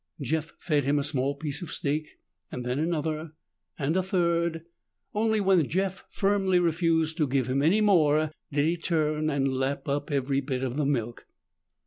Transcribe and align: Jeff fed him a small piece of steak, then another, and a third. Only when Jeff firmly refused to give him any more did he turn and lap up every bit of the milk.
Jeff 0.19 0.53
fed 0.57 0.83
him 0.83 0.97
a 0.97 1.03
small 1.03 1.35
piece 1.35 1.61
of 1.61 1.71
steak, 1.71 2.17
then 2.49 2.79
another, 2.79 3.33
and 3.77 3.95
a 3.95 4.01
third. 4.01 4.63
Only 5.13 5.39
when 5.39 5.69
Jeff 5.69 6.05
firmly 6.09 6.57
refused 6.57 7.17
to 7.17 7.27
give 7.27 7.45
him 7.45 7.61
any 7.61 7.81
more 7.81 8.31
did 8.51 8.65
he 8.65 8.77
turn 8.77 9.29
and 9.29 9.47
lap 9.59 9.87
up 9.87 10.09
every 10.09 10.41
bit 10.41 10.63
of 10.63 10.75
the 10.75 10.87
milk. 10.87 11.27